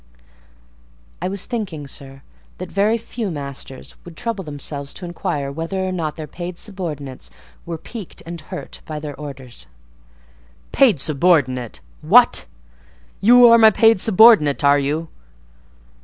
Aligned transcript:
"I 1.21 1.27
was 1.27 1.45
thinking, 1.45 1.85
sir, 1.85 2.23
that 2.57 2.71
very 2.71 2.97
few 2.97 3.29
masters 3.29 3.93
would 4.03 4.17
trouble 4.17 4.43
themselves 4.43 4.95
to 4.95 5.05
inquire 5.05 5.51
whether 5.51 5.87
or 5.87 5.91
not 5.91 6.15
their 6.15 6.25
paid 6.25 6.57
subordinates 6.57 7.29
were 7.67 7.77
piqued 7.77 8.23
and 8.25 8.41
hurt 8.41 8.81
by 8.87 8.99
their 8.99 9.15
orders." 9.15 9.67
"Paid 10.71 10.99
subordinates! 10.99 11.81
What! 12.01 12.47
you 13.19 13.45
are 13.49 13.59
my 13.59 13.69
paid 13.69 13.99
subordinate, 14.01 14.63
are 14.63 14.79
you? 14.79 15.09